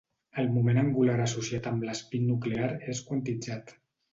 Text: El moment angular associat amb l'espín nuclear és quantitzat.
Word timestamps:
El 0.43 0.47
moment 0.53 0.79
angular 0.83 1.17
associat 1.27 1.69
amb 1.73 1.87
l'espín 1.89 2.27
nuclear 2.33 2.73
és 2.95 3.07
quantitzat. 3.11 3.79